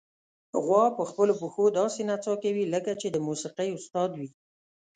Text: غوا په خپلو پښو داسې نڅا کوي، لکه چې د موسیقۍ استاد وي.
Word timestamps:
غوا 0.63 0.85
په 0.97 1.03
خپلو 1.09 1.33
پښو 1.41 1.65
داسې 1.79 2.01
نڅا 2.09 2.33
کوي، 2.43 2.63
لکه 2.73 2.91
چې 3.01 3.07
د 3.11 3.17
موسیقۍ 3.27 3.69
استاد 3.77 4.09
وي. 4.19 4.29